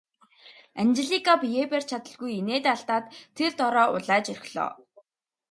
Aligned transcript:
Анжелика 0.81 1.33
биеэ 1.41 1.65
барьж 1.71 1.87
чадалгүй 1.89 2.31
инээд 2.39 2.65
алдаад 2.73 3.05
тэр 3.37 3.51
дороо 3.59 3.85
улайж 3.97 4.25
орхилоо. 4.33 4.71